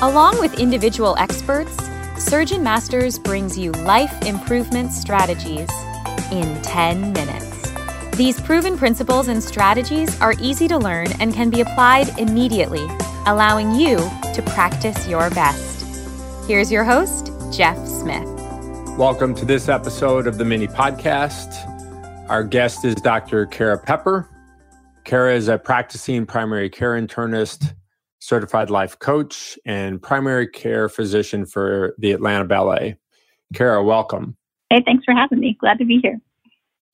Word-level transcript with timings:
Along 0.00 0.38
with 0.38 0.60
individual 0.60 1.16
experts, 1.18 1.76
Surgeon 2.18 2.62
Masters 2.62 3.18
brings 3.18 3.58
you 3.58 3.72
life 3.72 4.24
improvement 4.24 4.92
strategies 4.92 5.68
in 6.30 6.62
10 6.62 7.12
minutes. 7.14 7.72
These 8.16 8.40
proven 8.40 8.78
principles 8.78 9.26
and 9.26 9.42
strategies 9.42 10.20
are 10.20 10.34
easy 10.40 10.68
to 10.68 10.78
learn 10.78 11.08
and 11.18 11.34
can 11.34 11.50
be 11.50 11.62
applied 11.62 12.16
immediately, 12.16 12.86
allowing 13.26 13.74
you 13.74 13.96
to 13.96 14.42
practice 14.54 15.08
your 15.08 15.30
best. 15.30 15.84
Here's 16.46 16.70
your 16.70 16.84
host, 16.84 17.32
Jeff 17.50 17.76
Smith. 17.84 18.28
Welcome 18.96 19.34
to 19.34 19.44
this 19.44 19.68
episode 19.68 20.28
of 20.28 20.38
the 20.38 20.44
mini 20.44 20.68
podcast. 20.68 21.52
Our 22.28 22.44
guest 22.44 22.84
is 22.84 22.94
Dr. 22.94 23.46
Kara 23.46 23.76
Pepper. 23.76 24.28
Kara 25.02 25.34
is 25.34 25.48
a 25.48 25.58
practicing 25.58 26.24
primary 26.24 26.70
care 26.70 26.92
internist 26.92 27.74
certified 28.28 28.68
life 28.68 28.98
coach, 28.98 29.58
and 29.64 30.02
primary 30.02 30.46
care 30.46 30.88
physician 30.88 31.46
for 31.46 31.94
the 31.98 32.12
Atlanta 32.12 32.44
Ballet. 32.44 32.96
Kara, 33.54 33.82
welcome. 33.82 34.36
Hey, 34.68 34.82
thanks 34.84 35.04
for 35.04 35.14
having 35.14 35.40
me. 35.40 35.56
Glad 35.58 35.78
to 35.78 35.86
be 35.86 35.98
here. 36.02 36.20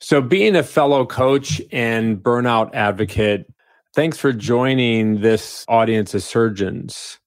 So, 0.01 0.20
being 0.20 0.55
a 0.55 0.62
fellow 0.62 1.05
coach 1.05 1.61
and 1.73 2.19
burnout 2.19 2.73
advocate, 2.75 3.52
thanks 3.95 4.16
for 4.16 4.33
joining 4.33 5.20
this 5.20 5.65
audience 5.66 6.15
of 6.15 6.23
surgeons. 6.23 7.19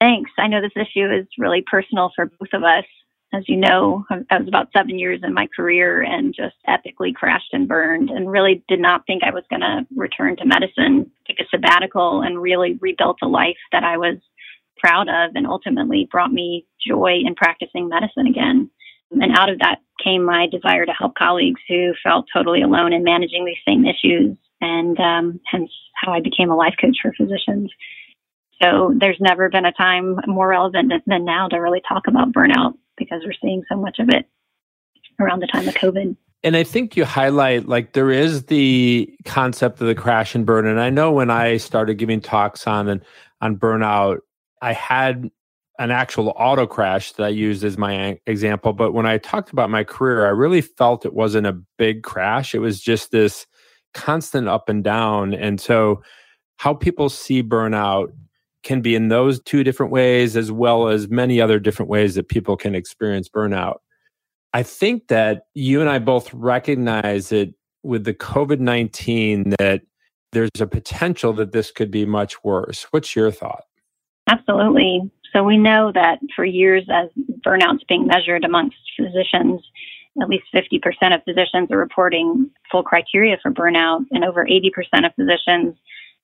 Thanks. 0.00 0.30
I 0.38 0.46
know 0.46 0.60
this 0.60 0.72
issue 0.74 1.10
is 1.10 1.26
really 1.38 1.62
personal 1.70 2.12
for 2.16 2.26
both 2.26 2.48
of 2.52 2.62
us 2.64 2.84
as 3.32 3.48
you 3.48 3.56
know, 3.56 4.04
I 4.30 4.38
was 4.38 4.48
about 4.48 4.68
seven 4.74 4.98
years 4.98 5.20
in 5.22 5.34
my 5.34 5.48
career 5.54 6.00
and 6.02 6.34
just 6.34 6.56
epically 6.68 7.14
crashed 7.14 7.52
and 7.52 7.68
burned 7.68 8.08
and 8.08 8.30
really 8.30 8.64
did 8.68 8.80
not 8.80 9.06
think 9.06 9.22
I 9.22 9.34
was 9.34 9.44
going 9.50 9.60
to 9.60 9.86
return 9.94 10.36
to 10.36 10.44
medicine, 10.44 11.10
take 11.26 11.40
a 11.40 11.48
sabbatical, 11.50 12.22
and 12.22 12.40
really 12.40 12.78
rebuilt 12.80 13.18
a 13.22 13.28
life 13.28 13.56
that 13.72 13.84
I 13.84 13.96
was 13.98 14.16
proud 14.78 15.08
of 15.08 15.32
and 15.34 15.46
ultimately 15.46 16.08
brought 16.10 16.32
me 16.32 16.66
joy 16.86 17.20
in 17.24 17.34
practicing 17.34 17.88
medicine 17.88 18.26
again. 18.26 18.70
And 19.10 19.36
out 19.36 19.50
of 19.50 19.58
that 19.58 19.78
came 20.02 20.24
my 20.24 20.46
desire 20.46 20.86
to 20.86 20.92
help 20.92 21.14
colleagues 21.16 21.60
who 21.68 21.92
felt 22.02 22.26
totally 22.32 22.62
alone 22.62 22.92
in 22.92 23.02
managing 23.02 23.44
these 23.44 23.56
same 23.66 23.84
issues, 23.86 24.36
and 24.60 24.98
um, 25.00 25.40
hence 25.50 25.70
how 25.94 26.12
I 26.12 26.20
became 26.20 26.50
a 26.50 26.56
life 26.56 26.74
coach 26.80 26.96
for 27.02 27.12
physicians. 27.12 27.72
So 28.62 28.94
there's 28.98 29.18
never 29.20 29.48
been 29.48 29.66
a 29.66 29.72
time 29.72 30.18
more 30.26 30.48
relevant 30.48 30.92
than 31.06 31.24
now 31.24 31.48
to 31.48 31.58
really 31.58 31.82
talk 31.86 32.06
about 32.06 32.32
burnout 32.32 32.74
because 32.96 33.22
we're 33.24 33.34
seeing 33.40 33.62
so 33.68 33.76
much 33.76 33.98
of 33.98 34.08
it 34.08 34.26
around 35.20 35.40
the 35.40 35.46
time 35.46 35.66
of 35.68 35.74
COVID. 35.74 36.16
And 36.42 36.56
I 36.56 36.62
think 36.62 36.96
you 36.96 37.04
highlight 37.04 37.66
like 37.66 37.92
there 37.92 38.10
is 38.10 38.44
the 38.44 39.12
concept 39.24 39.80
of 39.80 39.86
the 39.86 39.94
crash 39.94 40.34
and 40.34 40.46
burn. 40.46 40.66
And 40.66 40.80
I 40.80 40.90
know 40.90 41.10
when 41.10 41.30
I 41.30 41.56
started 41.56 41.94
giving 41.94 42.20
talks 42.20 42.66
on 42.66 43.02
on 43.40 43.56
burnout, 43.56 44.18
I 44.62 44.72
had 44.72 45.30
an 45.78 45.90
actual 45.90 46.32
auto 46.36 46.66
crash 46.66 47.12
that 47.12 47.24
I 47.24 47.28
used 47.28 47.64
as 47.64 47.76
my 47.76 48.18
example. 48.26 48.72
But 48.72 48.92
when 48.92 49.06
I 49.06 49.18
talked 49.18 49.50
about 49.50 49.70
my 49.70 49.84
career, 49.84 50.26
I 50.26 50.30
really 50.30 50.62
felt 50.62 51.04
it 51.04 51.14
wasn't 51.14 51.46
a 51.46 51.60
big 51.78 52.02
crash. 52.02 52.54
It 52.54 52.60
was 52.60 52.80
just 52.80 53.10
this 53.10 53.46
constant 53.92 54.48
up 54.48 54.68
and 54.68 54.82
down. 54.82 55.34
And 55.34 55.60
so, 55.60 56.02
how 56.58 56.72
people 56.72 57.10
see 57.10 57.42
burnout 57.42 58.12
can 58.66 58.82
be 58.82 58.96
in 58.96 59.08
those 59.08 59.40
two 59.42 59.62
different 59.62 59.92
ways, 59.92 60.36
as 60.36 60.50
well 60.50 60.88
as 60.88 61.08
many 61.08 61.40
other 61.40 61.58
different 61.58 61.88
ways 61.88 62.16
that 62.16 62.28
people 62.28 62.56
can 62.56 62.74
experience 62.74 63.28
burnout. 63.28 63.76
I 64.52 64.64
think 64.64 65.06
that 65.08 65.44
you 65.54 65.80
and 65.80 65.88
I 65.88 66.00
both 66.00 66.34
recognize 66.34 67.28
that 67.28 67.54
with 67.84 68.04
the 68.04 68.12
COVID 68.12 68.58
19 68.58 69.54
that 69.60 69.82
there's 70.32 70.50
a 70.60 70.66
potential 70.66 71.32
that 71.34 71.52
this 71.52 71.70
could 71.70 71.90
be 71.90 72.04
much 72.04 72.42
worse. 72.42 72.86
What's 72.90 73.14
your 73.14 73.30
thought? 73.30 73.62
Absolutely. 74.28 75.08
So 75.32 75.44
we 75.44 75.56
know 75.56 75.92
that 75.94 76.18
for 76.34 76.44
years, 76.44 76.84
as 76.92 77.08
burnout's 77.46 77.84
being 77.88 78.06
measured 78.06 78.44
amongst 78.44 78.76
physicians, 78.98 79.60
at 80.20 80.28
least 80.28 80.44
50% 80.52 81.14
of 81.14 81.22
physicians 81.24 81.70
are 81.70 81.78
reporting 81.78 82.50
full 82.72 82.82
criteria 82.82 83.38
for 83.40 83.52
burnout, 83.52 84.04
and 84.10 84.24
over 84.24 84.44
80% 84.44 85.06
of 85.06 85.14
physicians 85.14 85.76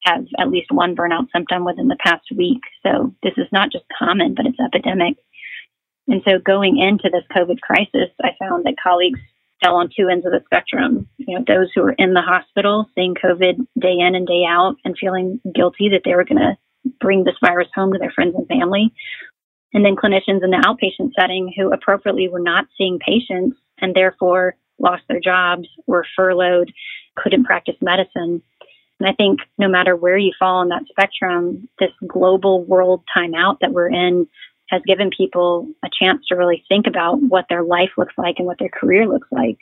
have 0.04 0.24
at 0.38 0.50
least 0.50 0.70
one 0.70 0.96
burnout 0.96 1.28
symptom 1.34 1.64
within 1.64 1.88
the 1.88 1.96
past 2.04 2.26
week. 2.36 2.60
So 2.82 3.14
this 3.22 3.34
is 3.36 3.46
not 3.52 3.70
just 3.70 3.84
common, 3.98 4.34
but 4.34 4.46
it's 4.46 4.58
epidemic. 4.60 5.16
And 6.08 6.22
so 6.26 6.38
going 6.38 6.78
into 6.78 7.08
this 7.10 7.24
COVID 7.34 7.60
crisis, 7.60 8.10
I 8.22 8.30
found 8.38 8.64
that 8.64 8.74
colleagues 8.82 9.20
fell 9.62 9.76
on 9.76 9.90
two 9.96 10.08
ends 10.08 10.26
of 10.26 10.32
the 10.32 10.42
spectrum. 10.44 11.08
You 11.18 11.38
know, 11.38 11.44
those 11.46 11.68
who 11.74 11.82
were 11.82 11.92
in 11.92 12.14
the 12.14 12.20
hospital 12.20 12.86
seeing 12.94 13.14
COVID 13.14 13.58
day 13.78 13.96
in 13.98 14.14
and 14.14 14.26
day 14.26 14.44
out 14.46 14.76
and 14.84 14.96
feeling 14.98 15.40
guilty 15.54 15.88
that 15.90 16.02
they 16.04 16.14
were 16.14 16.24
going 16.24 16.38
to 16.38 16.56
bring 17.00 17.24
this 17.24 17.36
virus 17.40 17.68
home 17.74 17.92
to 17.92 17.98
their 17.98 18.10
friends 18.10 18.34
and 18.36 18.48
family. 18.48 18.92
And 19.72 19.84
then 19.84 19.96
clinicians 19.96 20.42
in 20.42 20.50
the 20.50 20.62
outpatient 20.66 21.12
setting 21.18 21.52
who 21.56 21.72
appropriately 21.72 22.28
were 22.28 22.40
not 22.40 22.66
seeing 22.76 22.98
patients 22.98 23.56
and 23.80 23.94
therefore 23.94 24.56
lost 24.78 25.04
their 25.08 25.20
jobs, 25.20 25.68
were 25.86 26.04
furloughed, 26.16 26.72
couldn't 27.16 27.44
practice 27.44 27.76
medicine. 27.80 28.42
And 29.02 29.10
I 29.10 29.14
think 29.14 29.40
no 29.58 29.68
matter 29.68 29.96
where 29.96 30.16
you 30.16 30.30
fall 30.38 30.58
on 30.58 30.68
that 30.68 30.84
spectrum, 30.88 31.68
this 31.80 31.90
global 32.06 32.64
world 32.64 33.02
timeout 33.16 33.56
that 33.60 33.72
we're 33.72 33.90
in 33.90 34.28
has 34.70 34.80
given 34.86 35.10
people 35.10 35.68
a 35.84 35.88
chance 36.00 36.24
to 36.28 36.36
really 36.36 36.64
think 36.68 36.86
about 36.86 37.20
what 37.20 37.46
their 37.48 37.64
life 37.64 37.90
looks 37.98 38.14
like 38.16 38.36
and 38.38 38.46
what 38.46 38.60
their 38.60 38.68
career 38.68 39.08
looks 39.08 39.26
like. 39.32 39.58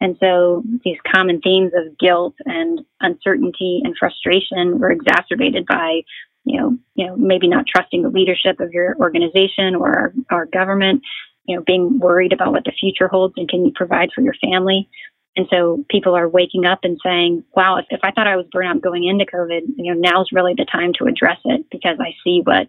And 0.00 0.16
so 0.20 0.62
these 0.84 0.96
common 1.12 1.40
themes 1.40 1.72
of 1.74 1.98
guilt 1.98 2.34
and 2.44 2.82
uncertainty 3.00 3.80
and 3.82 3.96
frustration 3.98 4.78
were 4.78 4.92
exacerbated 4.92 5.66
by, 5.66 6.02
you 6.44 6.60
know, 6.60 6.78
you 6.94 7.06
know, 7.08 7.16
maybe 7.16 7.48
not 7.48 7.66
trusting 7.66 8.02
the 8.02 8.10
leadership 8.10 8.60
of 8.60 8.72
your 8.72 8.96
organization 9.00 9.74
or 9.74 9.98
our, 9.98 10.12
our 10.30 10.46
government, 10.46 11.02
you 11.46 11.56
know, 11.56 11.64
being 11.66 11.98
worried 11.98 12.32
about 12.32 12.52
what 12.52 12.64
the 12.64 12.72
future 12.78 13.08
holds 13.08 13.34
and 13.36 13.48
can 13.48 13.66
you 13.66 13.72
provide 13.74 14.10
for 14.14 14.20
your 14.20 14.34
family. 14.34 14.88
And 15.34 15.46
so 15.50 15.84
people 15.88 16.14
are 16.14 16.28
waking 16.28 16.66
up 16.66 16.80
and 16.82 16.98
saying, 17.04 17.42
wow, 17.56 17.78
if, 17.78 17.86
if 17.90 18.00
I 18.02 18.10
thought 18.10 18.26
I 18.26 18.36
was 18.36 18.46
burnout 18.54 18.82
going 18.82 19.04
into 19.04 19.24
COVID, 19.24 19.62
you 19.76 19.94
know, 19.94 19.98
now's 19.98 20.28
really 20.32 20.54
the 20.54 20.66
time 20.70 20.92
to 20.98 21.06
address 21.06 21.38
it 21.44 21.64
because 21.70 21.96
I 22.00 22.14
see 22.22 22.42
what, 22.44 22.68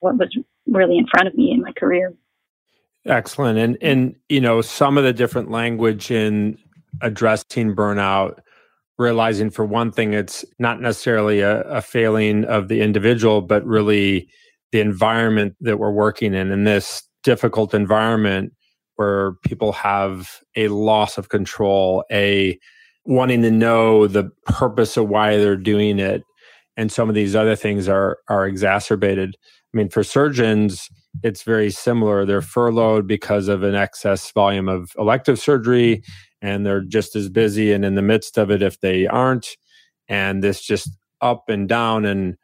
what 0.00 0.18
was 0.18 0.36
really 0.66 0.98
in 0.98 1.06
front 1.06 1.28
of 1.28 1.34
me 1.34 1.50
in 1.50 1.62
my 1.62 1.72
career. 1.72 2.12
Excellent. 3.06 3.58
And, 3.58 3.78
and, 3.80 4.16
you 4.28 4.40
know, 4.40 4.60
some 4.60 4.98
of 4.98 5.04
the 5.04 5.12
different 5.12 5.50
language 5.50 6.10
in 6.10 6.58
addressing 7.00 7.74
burnout, 7.74 8.38
realizing 8.98 9.50
for 9.50 9.64
one 9.64 9.90
thing, 9.90 10.12
it's 10.12 10.44
not 10.58 10.80
necessarily 10.80 11.40
a, 11.40 11.62
a 11.62 11.82
failing 11.82 12.44
of 12.44 12.68
the 12.68 12.80
individual, 12.80 13.40
but 13.40 13.64
really 13.66 14.28
the 14.72 14.80
environment 14.80 15.54
that 15.60 15.78
we're 15.78 15.90
working 15.90 16.34
in. 16.34 16.50
In 16.50 16.64
this 16.64 17.02
difficult 17.22 17.74
environment, 17.74 18.52
where 18.96 19.32
people 19.44 19.72
have 19.72 20.40
a 20.56 20.68
loss 20.68 21.18
of 21.18 21.28
control, 21.28 22.04
a 22.10 22.58
wanting 23.04 23.42
to 23.42 23.50
know 23.50 24.06
the 24.06 24.30
purpose 24.46 24.96
of 24.96 25.08
why 25.08 25.36
they're 25.36 25.56
doing 25.56 25.98
it, 25.98 26.22
and 26.76 26.90
some 26.90 27.08
of 27.08 27.14
these 27.14 27.36
other 27.36 27.56
things 27.56 27.88
are 27.88 28.18
are 28.28 28.46
exacerbated. 28.46 29.36
I 29.72 29.76
mean, 29.76 29.88
for 29.88 30.04
surgeons, 30.04 30.88
it's 31.22 31.42
very 31.42 31.70
similar. 31.70 32.24
They're 32.24 32.42
furloughed 32.42 33.06
because 33.06 33.48
of 33.48 33.62
an 33.62 33.74
excess 33.74 34.30
volume 34.32 34.68
of 34.68 34.92
elective 34.98 35.38
surgery, 35.38 36.02
and 36.40 36.64
they're 36.64 36.80
just 36.82 37.16
as 37.16 37.28
busy 37.28 37.72
and 37.72 37.84
in 37.84 37.94
the 37.94 38.02
midst 38.02 38.38
of 38.38 38.50
it 38.50 38.62
if 38.62 38.80
they 38.80 39.06
aren't. 39.06 39.56
And 40.08 40.42
this 40.42 40.62
just 40.62 40.90
up 41.20 41.48
and 41.48 41.68
down 41.68 42.04
and 42.04 42.36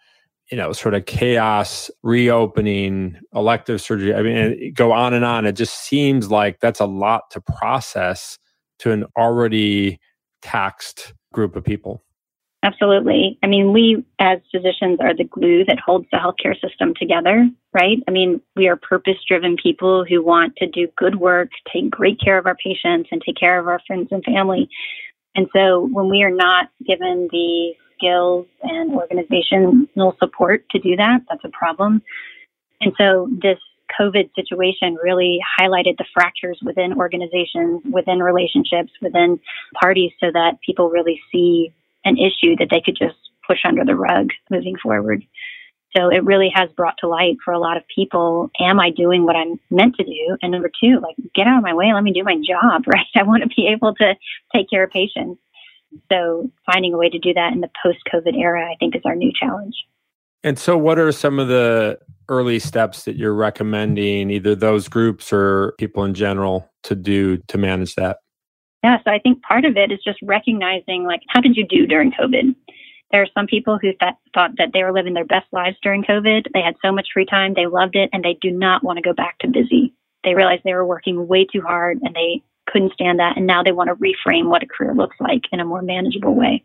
you 0.51 0.57
know, 0.57 0.73
sort 0.73 0.95
of 0.95 1.07
chaos, 1.07 1.91
reopening, 2.03 3.19
elective 3.35 3.81
surgery. 3.81 4.15
I 4.15 4.23
mean, 4.23 4.73
go 4.75 4.93
on 4.93 5.15
and 5.15 5.25
on. 5.25 5.47
It 5.47 5.53
just 5.53 5.85
seems 5.85 6.31
like 6.31 6.61
that's 6.61 6.81
a 6.81 6.87
lot 6.87 7.31
to 7.31 7.41
process 7.41 8.39
to 8.81 8.91
an 8.91 9.05
already 9.17 10.01
taxed 10.43 11.15
group 11.33 11.55
of 11.55 11.65
people. 11.65 12.03
Absolutely. 12.63 13.39
I 13.43 13.47
mean, 13.47 13.73
we 13.73 14.05
as 14.19 14.41
physicians 14.53 14.99
are 15.01 15.17
the 15.17 15.25
glue 15.25 15.65
that 15.65 15.79
holds 15.79 16.07
the 16.13 16.19
healthcare 16.19 16.61
system 16.61 16.93
together, 16.95 17.49
right? 17.73 17.99
I 18.07 18.11
mean, 18.11 18.43
we 18.55 18.69
are 18.69 18.77
purpose 18.77 19.17
driven 19.27 19.57
people 19.57 20.05
who 20.05 20.23
want 20.23 20.57
to 20.57 20.67
do 20.67 20.89
good 20.97 21.17
work, 21.17 21.49
take 21.73 21.91
great 21.91 22.21
care 22.23 22.37
of 22.37 22.47
our 22.47 22.57
patients, 22.57 23.09
and 23.13 23.23
take 23.25 23.37
care 23.37 23.59
of 23.59 23.67
our 23.67 23.81
friends 23.87 24.09
and 24.11 24.23
family. 24.25 24.69
And 25.35 25.47
so 25.55 25.89
when 25.91 26.11
we 26.11 26.23
are 26.23 26.31
not 26.31 26.69
given 26.87 27.29
the 27.31 27.73
skills 28.01 28.47
and 28.63 28.93
organizational 28.93 30.17
support 30.19 30.65
to 30.71 30.79
do 30.79 30.97
that. 30.97 31.21
That's 31.29 31.45
a 31.45 31.51
problem. 31.51 32.03
And 32.81 32.93
so 32.97 33.29
this 33.31 33.59
COVID 34.01 34.31
situation 34.35 34.97
really 35.03 35.41
highlighted 35.61 35.97
the 35.99 36.05
fractures 36.15 36.59
within 36.65 36.95
organizations, 36.95 37.83
within 37.91 38.23
relationships, 38.23 38.93
within 39.03 39.39
parties 39.81 40.13
so 40.21 40.31
that 40.33 40.59
people 40.65 40.91
really 40.91 41.21
see 41.33 41.73
an 42.05 42.17
issue 42.17 42.57
that 42.57 42.69
they 42.71 42.81
could 42.81 42.97
just 42.97 43.17
push 43.47 43.59
under 43.65 43.85
the 43.85 43.97
rug 43.97 44.29
moving 44.51 44.77
forward. 44.83 45.25
So 45.97 46.09
it 46.09 46.25
really 46.25 46.51
has 46.55 46.71
brought 46.71 46.95
to 46.99 47.09
light 47.09 47.37
for 47.45 47.53
a 47.53 47.59
lot 47.59 47.77
of 47.77 47.83
people, 47.93 48.51
am 48.61 48.79
I 48.79 48.91
doing 48.91 49.25
what 49.25 49.35
I'm 49.35 49.59
meant 49.71 49.97
to 49.97 50.05
do? 50.05 50.37
And 50.41 50.53
number 50.53 50.71
two, 50.81 51.01
like, 51.01 51.17
get 51.35 51.49
out 51.49 51.59
of 51.59 51.65
my 51.65 51.75
way. 51.75 51.93
Let 51.93 52.05
me 52.05 52.13
do 52.13 52.23
my 52.23 52.37
job, 52.37 52.85
right? 52.87 53.07
I 53.17 53.25
want 53.25 53.43
to 53.43 53.49
be 53.49 53.67
able 53.67 53.95
to 53.97 54.15
take 54.55 54.71
care 54.71 54.85
of 54.85 54.91
patients. 54.91 55.41
So 56.11 56.51
finding 56.67 56.95
a 56.95 56.99
way 56.99 57.09
to 57.09 57.19
do 57.19 57.33
that 57.35 57.53
in 57.53 57.61
the 57.61 57.71
post 57.83 57.99
COVID 58.13 58.37
era, 58.39 58.65
I 58.71 58.77
think, 58.79 58.97
is 58.97 59.03
our 59.05 59.15
new 59.15 59.33
challenge. 59.39 59.75
And 60.43 60.59
so, 60.59 60.77
what 60.79 60.99
are 60.99 61.13
some 61.13 61.39
of 61.39 61.49
the 61.49 61.99
early 62.29 62.59
steps 62.59 63.05
that 63.05 63.17
you're 63.17 63.35
recommending, 63.35 64.31
either 64.31 64.55
those 64.55 64.89
groups 64.89 65.33
or 65.33 65.75
people 65.79 66.05
in 66.05 66.15
general, 66.15 66.71
to 66.85 66.95
do 66.95 67.37
to 67.49 67.59
manage 67.59 67.95
that? 67.97 68.19
Yeah, 68.83 68.99
so 69.05 69.11
I 69.11 69.19
think 69.19 69.43
part 69.43 69.67
of 69.67 69.77
it 69.77 69.93
is 69.93 69.99
just 70.03 70.19
recognizing, 70.23 71.05
like, 71.05 71.21
how 71.29 71.41
did 71.41 71.57
you 71.57 71.67
do 71.67 71.87
during 71.87 72.13
COVID? 72.13 72.55
There 73.11 73.23
are 73.23 73.29
some 73.35 73.47
people 73.47 73.77
who 73.77 73.93
th- 74.01 74.15
thought 74.33 74.53
that 74.57 74.71
they 74.73 74.83
were 74.83 74.93
living 74.93 75.15
their 75.15 75.25
best 75.25 75.47
lives 75.53 75.77
during 75.83 76.03
COVID. 76.03 76.47
They 76.55 76.63
had 76.63 76.77
so 76.83 76.93
much 76.93 77.09
free 77.13 77.27
time, 77.27 77.53
they 77.55 77.67
loved 77.67 77.97
it, 77.97 78.09
and 78.13 78.25
they 78.25 78.39
do 78.41 78.51
not 78.51 78.83
want 78.83 78.97
to 78.97 79.03
go 79.03 79.13
back 79.13 79.39
to 79.41 79.49
busy. 79.49 79.93
They 80.25 80.35
realized 80.35 80.63
they 80.65 80.75
were 80.75 80.87
working 80.87 81.27
way 81.27 81.45
too 81.45 81.61
hard 81.61 81.99
and 82.03 82.15
they 82.15 82.43
couldn't 82.71 82.93
stand 82.93 83.19
that. 83.19 83.37
And 83.37 83.47
now 83.47 83.63
they 83.63 83.73
want 83.73 83.89
to 83.89 83.97
reframe 83.97 84.49
what 84.49 84.63
a 84.63 84.67
career 84.67 84.95
looks 84.95 85.17
like 85.21 85.43
in 85.53 85.61
a 85.61 85.65
more 85.65 85.83
manageable 85.83 86.35
way. 86.35 86.65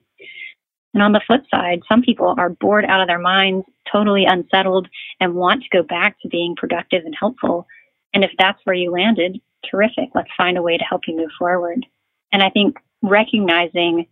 And 0.93 1.03
on 1.03 1.11
the 1.11 1.21
flip 1.27 1.43
side, 1.51 1.81
some 1.89 2.01
people 2.01 2.33
are 2.37 2.49
bored 2.49 2.85
out 2.85 3.01
of 3.01 3.07
their 3.07 3.19
minds, 3.19 3.65
totally 3.91 4.25
unsettled, 4.25 4.87
and 5.19 5.35
want 5.35 5.63
to 5.63 5.69
go 5.69 5.83
back 5.83 6.19
to 6.21 6.29
being 6.29 6.55
productive 6.55 7.03
and 7.03 7.15
helpful. 7.19 7.67
And 8.13 8.23
if 8.23 8.31
that's 8.37 8.59
where 8.63 8.75
you 8.75 8.91
landed, 8.91 9.41
terrific. 9.69 10.09
Let's 10.15 10.29
find 10.37 10.57
a 10.57 10.61
way 10.61 10.77
to 10.77 10.83
help 10.83 11.01
you 11.07 11.17
move 11.17 11.31
forward. 11.37 11.85
And 12.31 12.41
I 12.41 12.49
think 12.49 12.77
recognizing, 13.01 14.07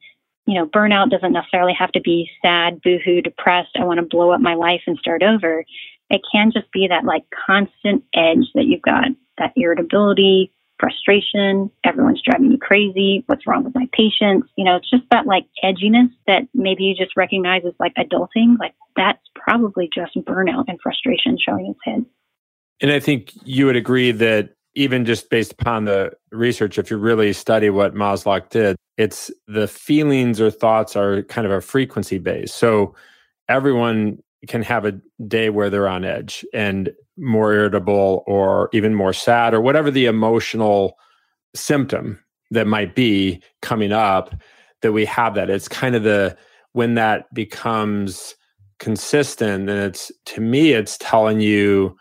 you 0.46 0.56
know, 0.56 0.66
burnout 0.66 1.10
doesn't 1.10 1.32
necessarily 1.32 1.74
have 1.74 1.94
to 1.94 2.02
be 2.02 2.30
sad, 2.42 2.82
boohoo, 2.82 3.22
depressed, 3.22 3.78
I 3.78 3.86
want 3.86 4.00
to 4.00 4.06
blow 4.06 4.32
up 4.32 4.42
my 4.42 4.56
life 4.56 4.82
and 4.86 4.98
start 4.98 5.24
over. 5.24 5.64
It 6.10 6.22
can 6.34 6.52
just 6.52 6.70
be 6.74 6.88
that 6.90 7.06
like 7.06 7.24
constant 7.46 8.04
edge 8.14 8.52
that 8.56 8.66
you've 8.66 8.82
got, 8.82 9.08
that 9.38 9.54
irritability, 9.56 10.52
frustration, 10.80 11.72
everyone's 11.84 12.22
driving 12.26 12.52
you 12.52 12.58
crazy, 12.58 13.24
what's 13.28 13.48
wrong 13.48 13.64
with 13.64 13.76
my 13.76 13.88
patients? 13.92 14.50
You 14.58 14.66
know, 14.66 14.76
it's 14.76 14.90
just 14.90 15.04
that 15.12 15.26
like 15.26 15.46
edginess 15.64 16.10
that 16.28 16.44
maybe 16.54 16.84
you 16.84 16.96
just 16.96 17.16
recognize 17.16 17.64
as 17.66 17.74
like 17.80 17.94
adulting. 17.96 18.58
Like 18.60 18.74
that's 18.96 19.22
probably 19.36 19.90
just 19.94 20.16
burnout 20.16 20.66
and 20.68 20.80
frustration 20.82 21.38
showing 21.44 21.68
its 21.68 21.80
head. 21.84 22.06
And 22.82 22.92
I 22.92 23.00
think 23.00 23.32
you 23.46 23.66
would 23.66 23.76
agree 23.76 24.12
that 24.12 24.50
even 24.76 25.06
just 25.06 25.30
based 25.30 25.54
upon 25.54 25.86
the 25.86 26.12
research, 26.32 26.78
if 26.78 26.90
you 26.90 26.98
really 26.98 27.32
study 27.32 27.70
what 27.70 27.94
Maslach 27.94 28.50
did, 28.50 28.76
it's 28.98 29.32
the 29.48 29.68
feelings 29.68 30.42
or 30.42 30.50
thoughts 30.50 30.96
are 30.96 31.24
kind 31.24 31.46
of 31.46 31.54
a 31.54 31.62
frequency 31.62 32.18
base. 32.18 32.54
So 32.54 32.96
everyone 33.48 34.18
can 34.48 34.64
have 34.64 34.86
a 34.86 35.00
day 35.28 35.50
where 35.50 35.70
they're 35.70 35.88
on 35.88 36.04
edge 36.04 36.46
and 36.54 36.92
more 37.18 37.54
irritable 37.54 38.24
or 38.28 38.70
even 38.74 38.94
more 38.94 39.14
sad 39.14 39.54
or 39.54 39.62
whatever 39.62 39.92
the 39.92 40.06
emotional 40.06 40.98
symptom 41.56 42.20
that 42.52 42.68
might 42.68 42.96
be 42.96 43.42
coming 43.62 43.92
up 43.92 44.36
that 44.82 44.92
we 44.92 45.06
have 45.06 45.36
that. 45.36 45.50
It's 45.50 45.68
kind 45.68 45.96
of 45.96 46.04
the 46.04 46.38
when 46.74 46.96
that 46.96 47.34
becomes 47.34 48.36
consistent 48.80 49.70
and 49.70 49.80
it's 49.80 50.12
to 50.26 50.42
me 50.42 50.74
it's 50.74 50.98
telling 50.98 51.40
you 51.40 51.96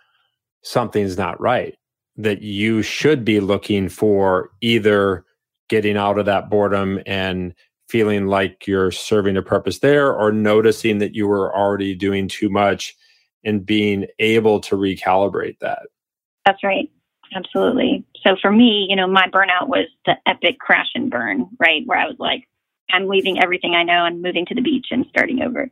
something's 0.63 1.17
not 1.17 1.41
right 1.41 1.77
that 2.17 2.43
you 2.43 2.83
should 2.83 3.25
be 3.25 3.39
looking 3.39 3.89
for 3.89 4.51
either 4.61 5.25
getting 5.69 5.97
out 5.97 6.19
of 6.19 6.27
that 6.27 6.51
boredom 6.51 7.01
and 7.07 7.55
feeling 7.93 8.27
like 8.27 8.67
you're 8.67 8.91
serving 8.91 9.37
a 9.37 9.43
purpose 9.43 9.81
there 9.81 10.15
or 10.15 10.33
noticing 10.33 10.97
that 10.97 11.15
you 11.15 11.29
were 11.29 11.55
already 11.55 11.95
doing 11.95 12.27
too 12.27 12.49
much 12.49 12.97
and 13.45 13.67
being 13.67 14.07
able 14.19 14.61
to 14.61 14.77
recalibrate 14.77 15.59
that. 15.59 15.83
That's 16.47 16.65
right. 16.65 16.91
Absolutely. 17.35 18.03
So 18.23 18.35
for 18.41 18.51
me, 18.51 18.87
you 18.89 18.97
know, 18.97 19.07
my 19.07 19.29
burnout 19.29 19.69
was 19.69 19.89
the 20.07 20.17
epic 20.27 20.59
crash 20.59 20.89
and 20.95 21.11
burn, 21.11 21.51
right? 21.59 21.83
Where 21.85 21.99
I 21.99 22.07
was 22.07 22.17
like, 22.19 22.49
I'm 22.91 23.09
leaving 23.09 23.43
everything 23.43 23.75
I 23.75 23.83
know 23.83 24.07
and 24.07 24.23
moving 24.23 24.47
to 24.47 24.55
the 24.55 24.63
beach 24.63 24.87
and 24.91 25.05
starting 25.11 25.43
over. 25.43 25.71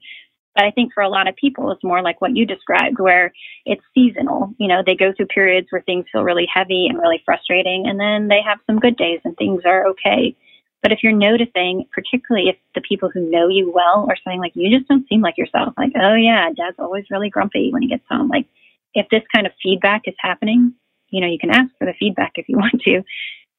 But 0.55 0.65
I 0.65 0.73
think 0.73 0.93
for 0.93 1.03
a 1.03 1.09
lot 1.09 1.27
of 1.27 1.37
people, 1.37 1.71
it's 1.71 1.85
more 1.85 2.03
like 2.03 2.21
what 2.21 2.37
you 2.37 2.45
described, 2.45 2.99
where 2.99 3.33
it's 3.65 3.83
seasonal. 3.95 4.53
You 4.59 4.69
know, 4.69 4.83
they 4.85 4.95
go 4.95 5.13
through 5.17 5.27
periods 5.27 5.69
where 5.71 5.81
things 5.83 6.05
feel 6.13 6.23
really 6.25 6.49
heavy 6.53 6.87
and 6.87 6.99
really 6.99 7.23
frustrating, 7.25 7.87
and 7.87 7.99
then 7.99 8.29
they 8.29 8.43
have 8.45 8.59
some 8.67 8.79
good 8.79 8.97
days 8.97 9.21
and 9.25 9.35
things 9.39 9.63
are 9.65 9.87
okay. 9.87 10.37
But 10.83 10.93
if 10.93 11.01
you're 11.03 11.13
noticing, 11.13 11.87
particularly 11.93 12.49
if 12.49 12.57
the 12.75 12.81
people 12.81 13.11
who 13.13 13.31
know 13.31 13.49
you 13.49 13.71
well 13.75 14.07
are 14.09 14.17
saying, 14.27 14.41
like, 14.41 14.53
you 14.55 14.77
just 14.77 14.89
don't 14.89 15.07
seem 15.09 15.21
like 15.21 15.37
yourself, 15.37 15.75
like, 15.77 15.93
oh, 16.01 16.15
yeah, 16.15 16.49
dad's 16.57 16.79
always 16.79 17.05
really 17.11 17.29
grumpy 17.29 17.71
when 17.71 17.83
he 17.83 17.89
gets 17.89 18.05
home. 18.09 18.29
Like, 18.29 18.47
if 18.95 19.07
this 19.11 19.23
kind 19.35 19.47
of 19.47 19.53
feedback 19.63 20.03
is 20.07 20.15
happening, 20.19 20.75
you 21.11 21.21
know, 21.21 21.27
you 21.27 21.39
can 21.39 21.51
ask 21.51 21.71
for 21.79 21.85
the 21.85 21.95
feedback 21.99 22.33
if 22.37 22.49
you 22.49 22.57
want 22.57 22.81
to. 22.83 23.03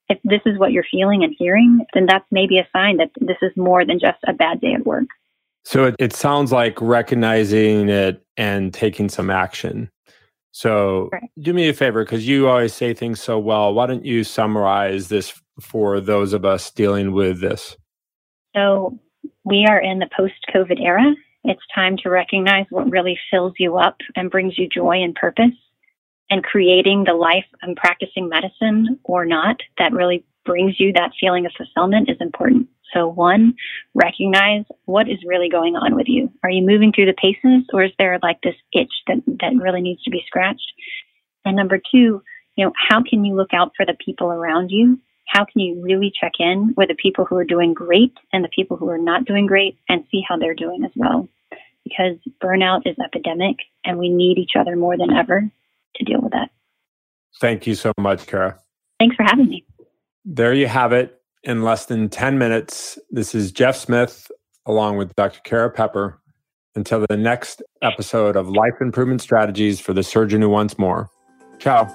If 0.10 0.20
this 0.24 0.42
is 0.46 0.58
what 0.58 0.72
you're 0.72 0.86
feeling 0.90 1.24
and 1.24 1.34
hearing, 1.38 1.86
then 1.94 2.06
that's 2.06 2.26
maybe 2.32 2.58
a 2.58 2.68
sign 2.76 2.98
that 2.98 3.12
this 3.22 3.38
is 3.42 3.52
more 3.56 3.86
than 3.86 4.00
just 4.00 4.18
a 4.28 4.34
bad 4.34 4.60
day 4.60 4.74
at 4.74 4.86
work. 4.86 5.06
So 5.64 5.86
it, 5.86 5.96
it 6.00 6.14
sounds 6.14 6.52
like 6.52 6.82
recognizing 6.82 7.88
it 7.88 8.22
and 8.36 8.74
taking 8.74 9.10
some 9.10 9.30
action. 9.30 9.90
So 10.52 11.10
right. 11.14 11.30
do 11.40 11.54
me 11.54 11.70
a 11.70 11.74
favor 11.74 12.04
because 12.04 12.28
you 12.28 12.50
always 12.50 12.74
say 12.74 12.94
things 12.94 13.22
so 13.22 13.40
well. 13.40 13.74
Why 13.74 13.86
don't 13.86 14.06
you 14.06 14.24
summarize 14.24 15.08
this 15.08 15.40
for 15.62 16.00
those 16.00 16.34
of 16.34 16.46
us 16.46 16.72
dealing 16.72 17.14
with 17.14 17.40
this? 17.40 17.78
So, 18.56 19.00
we 19.44 19.66
are 19.68 19.80
in 19.80 20.00
the 20.00 20.10
post 20.16 20.34
COVID 20.54 20.84
era. 20.84 21.14
It's 21.44 21.62
time 21.74 21.98
to 22.04 22.10
recognize 22.10 22.66
what 22.70 22.92
really 22.92 23.18
fills 23.32 23.54
you 23.58 23.78
up 23.78 23.98
and 24.16 24.30
brings 24.30 24.58
you 24.58 24.68
joy 24.68 25.02
and 25.02 25.16
purpose, 25.16 25.56
and 26.30 26.44
creating 26.44 27.06
the 27.06 27.14
life 27.14 27.46
and 27.62 27.76
practicing 27.76 28.30
medicine 28.30 29.00
or 29.04 29.26
not 29.26 29.58
that 29.78 29.94
really 29.94 30.26
brings 30.46 30.80
you 30.80 30.92
that 30.94 31.12
feeling 31.20 31.46
of 31.46 31.52
fulfillment 31.58 32.10
is 32.10 32.18
important. 32.20 32.68
So, 32.94 33.08
one, 33.08 33.54
recognize 33.94 34.66
what 34.86 35.10
is 35.10 35.20
really 35.26 35.50
going 35.50 35.76
on 35.76 35.96
with 35.96 36.08
you. 36.08 36.32
Are 36.44 36.50
you 36.50 36.66
moving 36.66 36.92
through 36.92 37.06
the 37.06 37.14
paces, 37.14 37.64
or 37.74 37.84
is 37.84 37.92
there 37.98 38.20
like 38.22 38.42
this 38.42 38.56
itch 38.74 38.92
that, 39.08 39.18
that 39.40 39.54
really 39.56 39.82
needs 39.82 40.04
to 40.04 40.12
be 40.12 40.24
scratched? 40.28 40.74
And 41.46 41.56
number 41.56 41.78
two, 41.78 42.22
you 42.56 42.66
know, 42.66 42.74
how 42.90 43.02
can 43.02 43.24
you 43.24 43.36
look 43.36 43.54
out 43.54 43.72
for 43.78 43.86
the 43.86 43.98
people 44.06 44.28
around 44.28 44.70
you 44.70 45.00
how 45.32 45.46
can 45.46 45.62
you 45.62 45.82
really 45.82 46.12
check 46.20 46.34
in 46.40 46.74
with 46.76 46.90
the 46.90 46.96
people 46.96 47.24
who 47.24 47.38
are 47.38 47.46
doing 47.46 47.74
great 47.74 48.14
and 48.34 48.44
the 48.44 48.50
people 48.54 48.76
who 48.76 48.90
are 48.90 48.98
not 48.98 49.24
doing 49.24 49.46
great 49.46 49.78
and 49.88 50.04
see 50.12 50.22
how 50.28 50.36
they're 50.38 50.54
doing 50.54 50.84
as 50.84 50.92
well? 50.94 51.30
Because 51.86 52.18
burnout 52.44 52.82
is 52.86 52.98
epidemic 53.02 53.56
and 53.86 53.98
we 53.98 54.10
need 54.10 54.38
each 54.38 54.52
other 54.60 54.76
more 54.76 54.98
than 54.98 55.14
ever 55.14 55.50
to 55.96 56.04
deal 56.04 56.20
with 56.22 56.34
that. 56.34 56.50
Thank 57.40 57.66
you 57.66 57.76
so 57.76 57.94
much, 57.98 58.28
Kara. 58.28 58.60
Thanks 59.00 59.16
for 59.16 59.24
having 59.24 59.48
me. 59.48 59.64
There 60.26 60.54
you 60.54 60.68
have 60.68 60.92
it. 60.92 61.22
In 61.44 61.64
less 61.64 61.86
than 61.86 62.10
10 62.10 62.38
minutes, 62.38 63.00
this 63.10 63.34
is 63.34 63.54
Jeff 63.54 63.78
Smith 63.78 64.30
along 64.66 64.98
with 64.98 65.16
Dr. 65.16 65.40
Kara 65.46 65.72
Pepper. 65.72 66.20
Until 66.76 67.06
the 67.10 67.18
next 67.18 67.62
episode 67.82 68.36
of 68.36 68.50
Life 68.50 68.76
Improvement 68.82 69.22
Strategies 69.22 69.80
for 69.80 69.94
the 69.94 70.04
Surgeon 70.04 70.42
Who 70.42 70.50
Wants 70.50 70.78
More. 70.78 71.10
Ciao. 71.60 71.86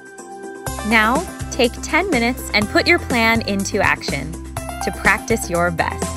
Now, 0.89 1.17
take 1.57 1.73
10 1.81 2.11
minutes 2.11 2.51
and 2.53 2.69
put 2.69 2.87
your 2.87 2.99
plan 2.99 3.41
into 3.49 3.81
action 3.81 4.31
to 4.85 4.93
practice 5.01 5.49
your 5.49 5.71
best. 5.71 6.16